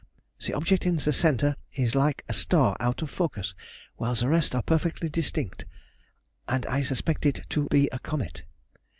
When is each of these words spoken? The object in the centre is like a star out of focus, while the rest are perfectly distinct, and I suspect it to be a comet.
The 0.43 0.55
object 0.55 0.87
in 0.87 0.95
the 0.95 1.13
centre 1.13 1.55
is 1.73 1.93
like 1.93 2.23
a 2.27 2.33
star 2.33 2.75
out 2.79 3.03
of 3.03 3.11
focus, 3.11 3.53
while 3.97 4.15
the 4.15 4.29
rest 4.29 4.55
are 4.55 4.63
perfectly 4.63 5.09
distinct, 5.09 5.65
and 6.47 6.65
I 6.65 6.81
suspect 6.81 7.23
it 7.27 7.41
to 7.49 7.67
be 7.69 7.87
a 7.91 7.99
comet. 7.99 8.41